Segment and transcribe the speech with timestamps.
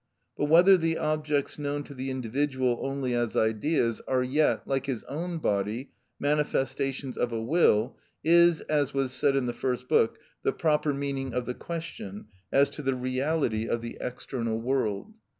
[0.35, 5.03] But whether the objects known to the individual only as ideas are yet, like his
[5.03, 10.53] own body, manifestations of a will, is, as was said in the First Book, the
[10.53, 15.13] proper meaning of the question as to the reality of the external world.